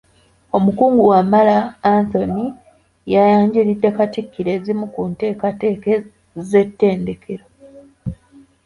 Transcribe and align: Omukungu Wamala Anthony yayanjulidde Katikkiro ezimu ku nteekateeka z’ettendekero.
Omukungu 0.57 1.01
Wamala 1.11 1.57
Anthony 1.95 2.43
yayanjulidde 3.13 3.89
Katikkiro 3.97 4.49
ezimu 4.57 4.85
ku 4.93 5.01
nteekateeka 5.09 5.91
z’ettendekero. 6.49 7.45